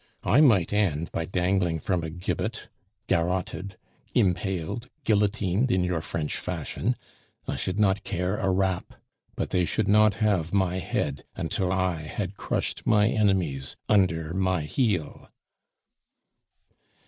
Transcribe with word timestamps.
I 0.23 0.41
might 0.41 0.73
end 0.73 1.11
by 1.11 1.25
dangling 1.25 1.77
from 1.77 2.03
a 2.03 2.09
gibbet, 2.09 2.69
garroted, 3.05 3.77
impaled, 4.15 4.89
guillotined 5.03 5.69
in 5.71 5.83
your 5.83 6.01
French 6.01 6.37
fashion, 6.37 6.95
I 7.47 7.55
should 7.55 7.79
not 7.79 8.03
care 8.03 8.37
a 8.37 8.49
rap; 8.49 8.95
but 9.35 9.51
they 9.51 9.63
should 9.63 9.87
not 9.87 10.15
have 10.15 10.53
my 10.53 10.79
head 10.79 11.25
until 11.35 11.71
I 11.71 11.97
had 12.01 12.35
crushed 12.35 12.83
my 12.87 13.09
enemies 13.09 13.75
under 13.87 14.33
my 14.33 14.61
heel." 14.61 15.29